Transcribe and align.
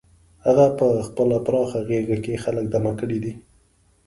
هغه 0.45 0.65
په 0.79 0.87
خپله 1.07 1.37
پراخه 1.45 1.79
غېږه 1.89 2.17
کې 2.25 2.41
خلک 2.43 2.65
دمه 2.73 2.93
کړي 2.99 3.17
دي. 3.23 3.33